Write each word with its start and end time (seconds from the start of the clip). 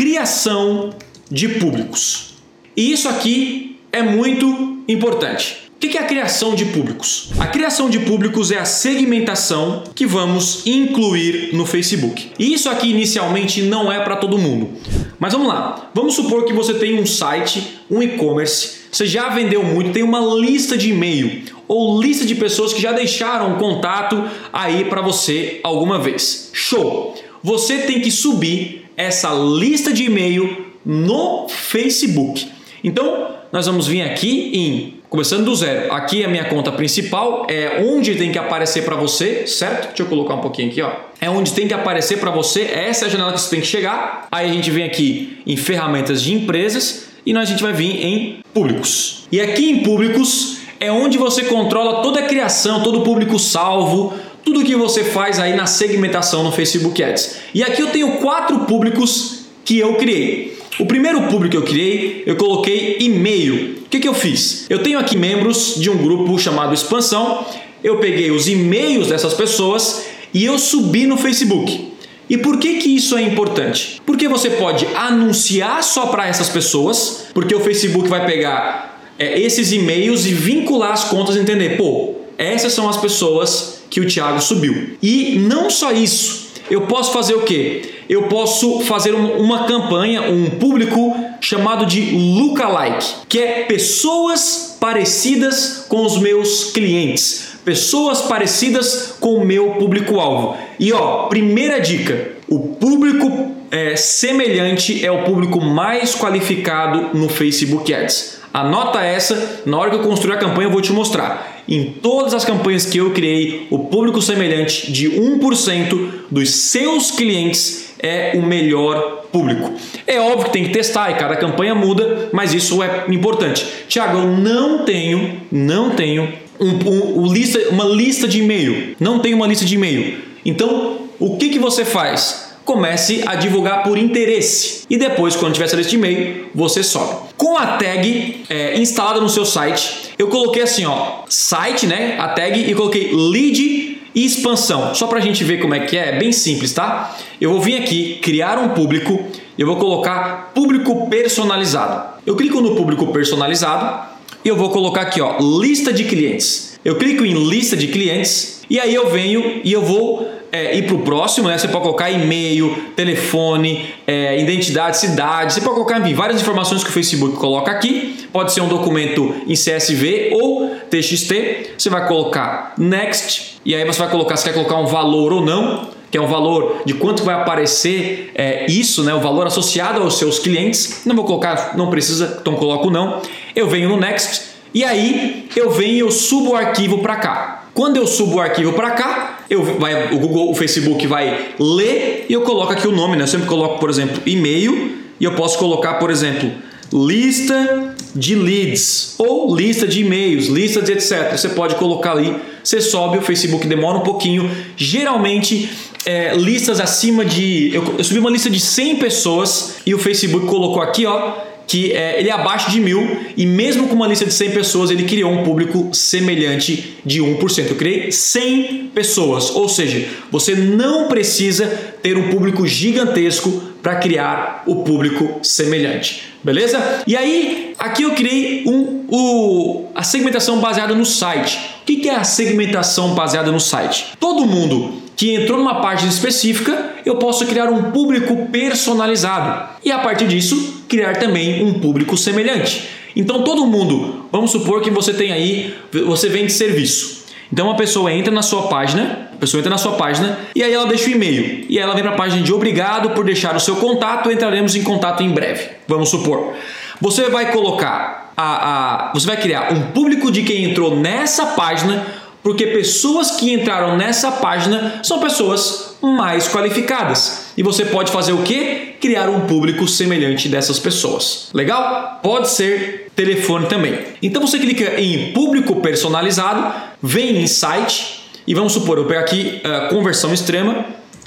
criação 0.00 0.94
de 1.30 1.46
públicos. 1.46 2.36
E 2.74 2.90
isso 2.90 3.06
aqui 3.06 3.78
é 3.92 4.02
muito 4.02 4.78
importante. 4.88 5.70
O 5.76 5.78
que 5.78 5.98
é 5.98 6.00
a 6.00 6.06
criação 6.06 6.54
de 6.54 6.64
públicos? 6.64 7.28
A 7.38 7.46
criação 7.46 7.90
de 7.90 7.98
públicos 7.98 8.50
é 8.50 8.58
a 8.58 8.64
segmentação 8.64 9.84
que 9.94 10.06
vamos 10.06 10.66
incluir 10.66 11.50
no 11.52 11.66
Facebook. 11.66 12.30
E 12.38 12.54
isso 12.54 12.70
aqui 12.70 12.88
inicialmente 12.88 13.60
não 13.60 13.92
é 13.92 14.00
para 14.00 14.16
todo 14.16 14.38
mundo. 14.38 14.70
Mas 15.18 15.34
vamos 15.34 15.48
lá. 15.48 15.90
Vamos 15.94 16.14
supor 16.14 16.46
que 16.46 16.54
você 16.54 16.72
tem 16.72 16.98
um 16.98 17.04
site, 17.04 17.78
um 17.90 18.02
e-commerce, 18.02 18.80
você 18.90 19.04
já 19.04 19.28
vendeu 19.28 19.62
muito, 19.62 19.92
tem 19.92 20.02
uma 20.02 20.20
lista 20.34 20.78
de 20.78 20.92
e-mail 20.92 21.42
ou 21.68 22.00
lista 22.00 22.24
de 22.24 22.34
pessoas 22.34 22.72
que 22.72 22.80
já 22.80 22.92
deixaram 22.92 23.58
contato 23.58 24.24
aí 24.50 24.86
para 24.86 25.02
você 25.02 25.60
alguma 25.62 25.98
vez. 25.98 26.48
Show! 26.54 27.14
Você 27.42 27.78
tem 27.78 28.00
que 28.00 28.10
subir 28.10 28.79
essa 29.00 29.30
lista 29.32 29.92
de 29.92 30.04
e-mail 30.04 30.66
no 30.84 31.48
Facebook. 31.48 32.48
Então, 32.82 33.28
nós 33.52 33.66
vamos 33.66 33.86
vir 33.86 34.02
aqui 34.02 34.50
em 34.54 35.00
Começando 35.10 35.44
do 35.44 35.56
zero, 35.56 35.92
aqui 35.92 36.22
é 36.22 36.26
a 36.26 36.28
minha 36.28 36.44
conta 36.44 36.70
principal, 36.70 37.44
é 37.48 37.84
onde 37.84 38.14
tem 38.14 38.30
que 38.30 38.38
aparecer 38.38 38.84
para 38.84 38.94
você, 38.94 39.44
certo? 39.44 39.88
Deixa 39.88 40.04
eu 40.04 40.06
colocar 40.06 40.34
um 40.34 40.40
pouquinho 40.40 40.68
aqui, 40.68 40.80
ó. 40.80 40.92
É 41.20 41.28
onde 41.28 41.52
tem 41.52 41.66
que 41.66 41.74
aparecer 41.74 42.20
para 42.20 42.30
você, 42.30 42.62
essa 42.62 43.06
é 43.06 43.08
a 43.08 43.10
janela 43.10 43.32
que 43.32 43.40
você 43.40 43.50
tem 43.50 43.60
que 43.60 43.66
chegar. 43.66 44.28
Aí 44.30 44.48
a 44.48 44.52
gente 44.52 44.70
vem 44.70 44.84
aqui 44.84 45.42
em 45.44 45.56
ferramentas 45.56 46.22
de 46.22 46.32
empresas 46.32 47.08
e 47.26 47.32
nós 47.32 47.48
a 47.48 47.50
gente 47.50 47.60
vai 47.60 47.72
vir 47.72 48.06
em 48.06 48.38
públicos. 48.54 49.26
E 49.32 49.40
aqui 49.40 49.68
em 49.68 49.82
públicos 49.82 50.58
é 50.78 50.92
onde 50.92 51.18
você 51.18 51.42
controla 51.42 52.02
toda 52.02 52.20
a 52.20 52.22
criação, 52.28 52.80
todo 52.84 53.00
o 53.00 53.02
público 53.02 53.36
salvo, 53.36 54.14
tudo 54.44 54.64
que 54.64 54.74
você 54.74 55.04
faz 55.04 55.38
aí 55.38 55.54
na 55.54 55.66
segmentação 55.66 56.42
no 56.42 56.52
Facebook 56.52 57.02
Ads. 57.02 57.36
E 57.54 57.62
aqui 57.62 57.82
eu 57.82 57.88
tenho 57.88 58.12
quatro 58.18 58.60
públicos 58.60 59.40
que 59.64 59.78
eu 59.78 59.94
criei. 59.94 60.58
O 60.78 60.86
primeiro 60.86 61.22
público 61.22 61.50
que 61.50 61.56
eu 61.56 61.62
criei, 61.62 62.22
eu 62.26 62.36
coloquei 62.36 62.96
e-mail. 63.00 63.80
O 63.84 63.88
que, 63.90 64.00
que 64.00 64.08
eu 64.08 64.14
fiz? 64.14 64.66
Eu 64.70 64.82
tenho 64.82 64.98
aqui 64.98 65.16
membros 65.16 65.74
de 65.76 65.90
um 65.90 65.96
grupo 65.96 66.38
chamado 66.38 66.72
Expansão. 66.72 67.44
Eu 67.82 67.98
peguei 67.98 68.30
os 68.30 68.48
e-mails 68.48 69.08
dessas 69.08 69.34
pessoas 69.34 70.06
e 70.32 70.44
eu 70.44 70.58
subi 70.58 71.06
no 71.06 71.16
Facebook. 71.16 71.90
E 72.28 72.38
por 72.38 72.58
que, 72.58 72.74
que 72.78 72.94
isso 72.94 73.16
é 73.16 73.22
importante? 73.22 74.00
Porque 74.06 74.28
você 74.28 74.50
pode 74.50 74.86
anunciar 74.94 75.82
só 75.82 76.06
para 76.06 76.28
essas 76.28 76.48
pessoas, 76.48 77.26
porque 77.34 77.54
o 77.54 77.60
Facebook 77.60 78.08
vai 78.08 78.24
pegar 78.24 79.02
é, 79.18 79.38
esses 79.38 79.72
e-mails 79.72 80.24
e 80.26 80.32
vincular 80.32 80.92
as 80.92 81.04
contas 81.04 81.34
e 81.34 81.40
entender, 81.40 81.76
pô, 81.76 82.14
essas 82.38 82.72
são 82.72 82.88
as 82.88 82.96
pessoas 82.96 83.79
que 83.90 84.00
o 84.00 84.06
Thiago 84.06 84.40
subiu. 84.40 84.96
E 85.02 85.36
não 85.38 85.68
só 85.68 85.92
isso, 85.92 86.50
eu 86.70 86.82
posso 86.82 87.12
fazer 87.12 87.34
o 87.34 87.42
quê? 87.42 87.82
Eu 88.08 88.24
posso 88.24 88.80
fazer 88.80 89.12
uma 89.12 89.64
campanha, 89.64 90.22
um 90.22 90.50
público 90.50 91.16
chamado 91.40 91.84
de 91.84 92.00
lookalike, 92.12 93.06
que 93.28 93.40
é 93.40 93.64
pessoas 93.64 94.76
parecidas 94.80 95.84
com 95.88 96.04
os 96.04 96.16
meus 96.18 96.70
clientes, 96.72 97.54
pessoas 97.64 98.22
parecidas 98.22 99.16
com 99.18 99.34
o 99.34 99.44
meu 99.44 99.70
público-alvo. 99.70 100.56
E 100.78 100.92
ó, 100.92 101.26
primeira 101.26 101.80
dica: 101.80 102.32
o 102.48 102.60
público 102.60 103.52
é, 103.70 103.96
semelhante 103.96 105.04
é 105.04 105.10
o 105.10 105.24
público 105.24 105.60
mais 105.60 106.14
qualificado 106.14 107.16
no 107.16 107.28
Facebook 107.28 107.92
Ads. 107.92 108.40
Anota 108.52 109.00
essa, 109.00 109.62
na 109.64 109.78
hora 109.78 109.90
que 109.90 109.96
eu 109.96 110.02
construir 110.02 110.34
a 110.34 110.38
campanha 110.38 110.66
eu 110.66 110.72
vou 110.72 110.80
te 110.80 110.92
mostrar. 110.92 111.49
Em 111.68 111.84
todas 112.02 112.34
as 112.34 112.44
campanhas 112.44 112.86
que 112.86 112.98
eu 112.98 113.10
criei, 113.12 113.66
o 113.70 113.78
público 113.78 114.20
semelhante 114.20 114.90
de 114.90 115.10
1% 115.10 116.08
dos 116.30 116.50
seus 116.50 117.10
clientes 117.10 117.94
é 118.02 118.32
o 118.34 118.42
melhor 118.42 119.26
público. 119.30 119.72
É 120.06 120.20
óbvio 120.20 120.46
que 120.46 120.52
tem 120.52 120.64
que 120.64 120.70
testar 120.70 121.10
e 121.10 121.14
cada 121.14 121.36
campanha 121.36 121.74
muda, 121.74 122.30
mas 122.32 122.54
isso 122.54 122.82
é 122.82 123.04
importante. 123.08 123.66
Tiago, 123.88 124.18
eu 124.18 124.26
não 124.36 124.84
tenho, 124.84 125.40
não 125.50 125.90
tenho 125.90 126.32
um, 126.58 126.68
um, 126.68 127.20
um 127.22 127.32
lista, 127.32 127.58
uma 127.70 127.84
lista 127.84 128.26
de 128.26 128.40
e-mail. 128.40 128.96
Não 128.98 129.18
tenho 129.18 129.36
uma 129.36 129.46
lista 129.46 129.64
de 129.64 129.74
e-mail. 129.74 130.18
Então, 130.44 130.98
o 131.18 131.36
que, 131.36 131.50
que 131.50 131.58
você 131.58 131.84
faz? 131.84 132.49
Comece 132.70 133.24
a 133.26 133.34
divulgar 133.34 133.82
por 133.82 133.98
interesse. 133.98 134.84
E 134.88 134.96
depois, 134.96 135.34
quando 135.34 135.54
tiver 135.54 135.64
essa 135.64 135.74
lista 135.74 135.90
de 135.90 135.96
e-mail, 135.96 136.46
você 136.54 136.84
sobe. 136.84 137.16
Com 137.36 137.58
a 137.58 137.66
tag 137.78 138.44
é, 138.48 138.78
instalada 138.78 139.20
no 139.20 139.28
seu 139.28 139.44
site, 139.44 140.12
eu 140.16 140.28
coloquei 140.28 140.62
assim, 140.62 140.86
ó, 140.86 141.22
site, 141.28 141.88
né? 141.88 142.16
A 142.20 142.28
tag 142.28 142.70
e 142.70 142.72
coloquei 142.72 143.10
lead 143.12 143.98
e 144.14 144.24
expansão. 144.24 144.94
Só 144.94 145.08
para 145.08 145.18
a 145.18 145.20
gente 145.20 145.42
ver 145.42 145.58
como 145.58 145.74
é 145.74 145.80
que 145.80 145.96
é, 145.96 146.10
é 146.10 146.18
bem 146.18 146.30
simples, 146.30 146.72
tá? 146.72 147.16
Eu 147.40 147.50
vou 147.50 147.60
vir 147.60 147.76
aqui, 147.76 148.20
criar 148.22 148.56
um 148.56 148.68
público, 148.68 149.18
eu 149.58 149.66
vou 149.66 149.76
colocar 149.76 150.52
público 150.54 151.08
personalizado. 151.08 152.20
Eu 152.24 152.36
clico 152.36 152.60
no 152.60 152.76
público 152.76 153.08
personalizado 153.08 154.08
e 154.44 154.48
eu 154.48 154.54
vou 154.54 154.70
colocar 154.70 155.02
aqui, 155.02 155.20
ó, 155.20 155.38
lista 155.60 155.92
de 155.92 156.04
clientes. 156.04 156.78
Eu 156.84 156.94
clico 156.94 157.24
em 157.24 157.34
lista 157.48 157.76
de 157.76 157.88
clientes 157.88 158.62
e 158.70 158.78
aí 158.78 158.94
eu 158.94 159.10
venho 159.10 159.60
e 159.64 159.72
eu 159.72 159.82
vou 159.82 160.39
é, 160.52 160.76
ir 160.76 160.86
para 160.86 160.94
o 160.94 161.02
próximo, 161.02 161.48
né? 161.48 161.56
Você 161.56 161.68
pode 161.68 161.82
colocar 161.82 162.10
e-mail, 162.10 162.92
telefone, 162.96 163.94
é, 164.06 164.40
identidade, 164.40 164.98
cidade. 164.98 165.52
Você 165.52 165.60
pode 165.60 165.74
colocar 165.74 166.00
enfim, 166.00 166.14
várias 166.14 166.40
informações 166.40 166.82
que 166.82 166.90
o 166.90 166.92
Facebook 166.92 167.36
coloca 167.36 167.70
aqui. 167.70 168.28
Pode 168.32 168.52
ser 168.52 168.60
um 168.60 168.68
documento 168.68 169.34
em 169.46 169.54
CSV 169.54 170.30
ou 170.32 170.74
TXT. 170.90 171.74
Você 171.78 171.88
vai 171.88 172.06
colocar 172.06 172.74
next 172.76 173.60
e 173.64 173.74
aí 173.74 173.84
você 173.84 173.98
vai 173.98 174.10
colocar 174.10 174.36
se 174.36 174.44
quer 174.44 174.54
colocar 174.54 174.76
um 174.76 174.86
valor 174.86 175.32
ou 175.32 175.44
não, 175.44 175.88
que 176.10 176.18
é 176.18 176.20
um 176.20 176.26
valor 176.26 176.82
de 176.84 176.94
quanto 176.94 177.22
vai 177.22 177.34
aparecer 177.34 178.32
é, 178.34 178.66
isso, 178.66 179.04
né? 179.04 179.14
O 179.14 179.20
valor 179.20 179.46
associado 179.46 180.02
aos 180.02 180.18
seus 180.18 180.38
clientes. 180.38 181.02
Não 181.04 181.14
vou 181.14 181.24
colocar, 181.24 181.76
não 181.76 181.90
precisa, 181.90 182.38
então 182.40 182.54
coloco 182.54 182.90
não. 182.90 183.20
Eu 183.54 183.68
venho 183.68 183.88
no 183.88 183.96
next 183.96 184.49
e 184.72 184.84
aí 184.84 185.48
eu 185.56 185.70
venho 185.70 185.94
e 185.94 185.98
eu 186.00 186.10
subo 186.10 186.50
o 186.50 186.56
arquivo 186.56 186.98
para 186.98 187.16
cá. 187.16 187.64
Quando 187.74 187.96
eu 187.96 188.06
subo 188.06 188.36
o 188.36 188.40
arquivo 188.40 188.72
para 188.72 188.90
cá, 188.90 189.40
eu 189.48 189.62
vai, 189.78 190.12
o 190.12 190.18
Google, 190.18 190.50
o 190.50 190.54
Facebook 190.54 191.06
vai 191.06 191.54
ler 191.58 192.26
e 192.28 192.32
eu 192.32 192.42
coloco 192.42 192.72
aqui 192.72 192.86
o 192.86 192.92
nome, 192.92 193.16
né? 193.16 193.22
Eu 193.22 193.28
sempre 193.28 193.46
coloco, 193.46 193.78
por 193.78 193.88
exemplo, 193.88 194.20
e-mail 194.26 194.98
e 195.18 195.24
eu 195.24 195.34
posso 195.34 195.58
colocar, 195.58 195.94
por 195.94 196.10
exemplo, 196.10 196.50
lista 196.92 197.94
de 198.14 198.34
leads 198.34 199.14
ou 199.18 199.54
lista 199.54 199.86
de 199.86 200.00
e-mails, 200.00 200.46
lista 200.46 200.82
de 200.82 200.92
etc. 200.92 201.32
Você 201.32 201.50
pode 201.50 201.76
colocar 201.76 202.12
ali, 202.12 202.36
você 202.62 202.80
sobe, 202.80 203.18
o 203.18 203.22
Facebook 203.22 203.66
demora 203.66 203.98
um 203.98 204.02
pouquinho. 204.02 204.50
Geralmente, 204.76 205.70
é, 206.04 206.34
listas 206.34 206.80
acima 206.80 207.24
de. 207.24 207.74
Eu, 207.74 207.94
eu 207.98 208.04
subi 208.04 208.18
uma 208.18 208.30
lista 208.30 208.50
de 208.50 208.58
100 208.58 208.96
pessoas 208.96 209.76
e 209.86 209.94
o 209.94 209.98
Facebook 209.98 210.46
colocou 210.46 210.82
aqui, 210.82 211.06
ó 211.06 211.49
que 211.70 211.92
é, 211.92 212.18
ele 212.18 212.28
é 212.28 212.32
abaixo 212.32 212.68
de 212.68 212.80
mil 212.80 213.20
e 213.36 213.46
mesmo 213.46 213.86
com 213.86 213.94
uma 213.94 214.08
lista 214.08 214.26
de 214.26 214.34
100 214.34 214.50
pessoas 214.50 214.90
ele 214.90 215.04
criou 215.04 215.30
um 215.30 215.44
público 215.44 215.90
semelhante 215.92 216.96
de 217.06 217.22
1%. 217.22 217.68
Eu 217.68 217.76
criei 217.76 218.10
100 218.10 218.90
pessoas, 218.92 219.50
ou 219.50 219.68
seja, 219.68 220.04
você 220.32 220.56
não 220.56 221.06
precisa 221.06 221.68
ter 222.02 222.18
um 222.18 222.28
público 222.28 222.66
gigantesco 222.66 223.70
para 223.80 223.94
criar 224.00 224.64
o 224.66 224.82
público 224.82 225.38
semelhante, 225.44 226.24
beleza? 226.42 227.04
E 227.06 227.16
aí, 227.16 227.72
aqui 227.78 228.02
eu 228.02 228.14
criei 228.16 228.64
um, 228.66 229.04
o, 229.08 229.84
a 229.94 230.02
segmentação 230.02 230.58
baseada 230.58 230.92
no 230.92 231.06
site. 231.06 231.56
O 231.82 231.84
que 231.84 232.08
é 232.08 232.16
a 232.16 232.24
segmentação 232.24 233.14
baseada 233.14 233.52
no 233.52 233.60
site? 233.60 234.06
Todo 234.18 234.44
mundo 234.44 235.00
que 235.20 235.34
entrou 235.34 235.58
numa 235.58 235.82
página 235.82 236.10
específica, 236.10 236.94
eu 237.04 237.16
posso 237.16 237.44
criar 237.44 237.66
um 237.66 237.90
público 237.90 238.48
personalizado 238.50 239.68
e 239.84 239.92
a 239.92 239.98
partir 239.98 240.26
disso 240.26 240.82
criar 240.88 241.18
também 241.18 241.62
um 241.62 241.78
público 241.78 242.16
semelhante. 242.16 242.88
Então 243.14 243.44
todo 243.44 243.66
mundo, 243.66 244.24
vamos 244.32 244.50
supor 244.50 244.80
que 244.80 244.88
você 244.88 245.12
tem 245.12 245.30
aí, 245.30 245.74
você 246.06 246.30
vende 246.30 246.50
serviço. 246.50 247.26
Então 247.52 247.66
uma 247.66 247.76
pessoa 247.76 248.10
entra 248.10 248.32
na 248.32 248.40
sua 248.40 248.62
página, 248.68 249.28
a 249.34 249.36
pessoa 249.36 249.58
entra 249.58 249.68
na 249.68 249.76
sua 249.76 249.92
página 249.92 250.38
e 250.56 250.64
aí 250.64 250.72
ela 250.72 250.86
deixa 250.86 251.10
o 251.10 251.12
e-mail. 251.12 251.66
E 251.68 251.78
ela 251.78 251.92
vem 251.92 252.02
para 252.02 252.12
a 252.12 252.16
página 252.16 252.42
de 252.42 252.54
obrigado 252.54 253.10
por 253.10 253.22
deixar 253.22 253.54
o 253.54 253.60
seu 253.60 253.76
contato, 253.76 254.32
entraremos 254.32 254.74
em 254.74 254.82
contato 254.82 255.22
em 255.22 255.28
breve. 255.28 255.68
Vamos 255.86 256.08
supor. 256.08 256.54
Você 256.98 257.28
vai 257.28 257.52
colocar 257.52 258.32
a, 258.34 259.08
a 259.08 259.12
você 259.12 259.26
vai 259.26 259.36
criar 259.36 259.70
um 259.70 259.92
público 259.92 260.30
de 260.30 260.44
quem 260.44 260.64
entrou 260.64 260.96
nessa 260.96 261.44
página 261.44 262.06
porque 262.42 262.66
pessoas 262.68 263.32
que 263.32 263.52
entraram 263.52 263.96
nessa 263.96 264.32
página 264.32 265.00
são 265.02 265.20
pessoas 265.20 265.96
mais 266.00 266.48
qualificadas. 266.48 267.52
E 267.56 267.62
você 267.62 267.84
pode 267.84 268.10
fazer 268.10 268.32
o 268.32 268.42
que? 268.42 268.94
Criar 269.00 269.28
um 269.28 269.40
público 269.40 269.86
semelhante 269.86 270.48
dessas 270.48 270.78
pessoas. 270.78 271.50
Legal? 271.52 272.20
Pode 272.22 272.48
ser 272.48 273.10
telefone 273.14 273.66
também. 273.66 273.98
Então 274.22 274.46
você 274.46 274.58
clica 274.58 275.00
em 275.00 275.32
público 275.32 275.76
personalizado, 275.76 276.72
vem 277.02 277.42
em 277.42 277.46
site 277.46 278.20
e 278.46 278.54
vamos 278.54 278.72
supor, 278.72 278.98
eu 278.98 279.04
pego 279.04 279.20
aqui 279.20 279.60
uh, 279.64 279.88
conversão 279.94 280.32
extrema 280.32 280.86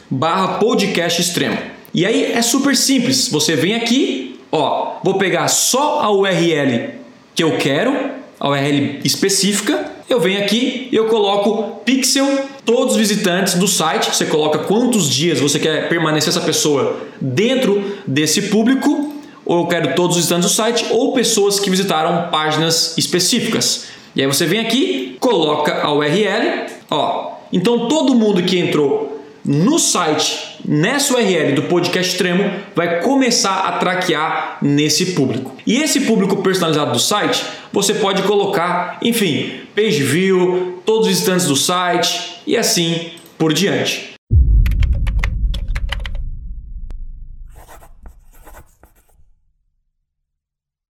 barra 0.10 0.60
podcast 0.60 1.22
extremo. 1.22 1.58
E 1.94 2.06
aí 2.06 2.32
é 2.32 2.42
super 2.42 2.76
simples. 2.76 3.30
Você 3.30 3.56
vem 3.56 3.76
aqui, 3.76 4.40
ó, 4.52 4.96
vou 5.04 5.16
pegar 5.20 5.48
só 5.48 6.02
a 6.02 6.12
URL 6.12 6.96
que 7.36 7.44
eu 7.44 7.58
quero, 7.58 7.96
a 8.40 8.50
URL 8.50 9.00
específica 9.04 9.93
eu 10.14 10.20
venho 10.20 10.40
aqui 10.40 10.88
e 10.92 10.96
eu 10.96 11.06
coloco 11.06 11.82
pixel 11.84 12.28
todos 12.66 12.94
os 12.94 13.00
visitantes 13.00 13.56
do 13.56 13.68
site, 13.68 14.16
você 14.16 14.26
coloca 14.26 14.60
quantos 14.60 15.10
dias 15.10 15.40
você 15.40 15.60
quer 15.60 15.90
permanecer 15.90 16.30
essa 16.30 16.42
pessoa 16.42 16.98
dentro 17.20 17.84
desse 18.08 18.44
público, 18.44 19.14
ou 19.46 19.62
eu 19.62 19.68
quero 19.68 19.96
todos 19.96 20.16
os 20.16 20.24
visitantes 20.24 20.50
do 20.50 20.56
site, 20.56 20.86
ou 20.92 21.14
pessoas 21.14 21.60
que 21.60 21.70
visitaram 21.70 22.30
páginas 22.30 22.98
específicas. 22.98 23.88
E 24.16 24.22
aí 24.22 24.28
você 24.28 24.46
vem 24.46 24.60
aqui, 24.60 25.18
coloca 25.20 25.82
a 25.82 25.94
URL, 25.94 26.68
ó. 26.90 27.34
Então 27.52 27.88
todo 27.88 28.16
mundo 28.16 28.44
que 28.44 28.58
entrou 28.58 29.22
no 29.46 29.78
site, 29.78 30.58
nessa 30.66 31.14
URL 31.16 31.54
do 31.54 31.64
podcast 31.64 32.14
extremo, 32.14 32.50
vai 32.74 33.02
começar 33.02 33.68
a 33.68 33.74
traquear 33.74 34.58
nesse 34.62 35.08
público. 35.08 35.54
E 35.68 35.82
esse 35.82 36.02
público 36.02 36.38
personalizado 36.38 36.94
do 36.94 37.00
site, 37.00 37.44
você 37.72 37.96
pode 37.96 38.24
colocar, 38.24 38.98
enfim, 39.02 39.63
page 39.76 40.04
view, 40.04 40.82
todos 40.86 41.08
os 41.08 41.14
instantes 41.14 41.48
do 41.48 41.56
site 41.56 42.42
e 42.46 42.56
assim 42.58 43.12
por 43.38 43.54
diante. 43.54 44.13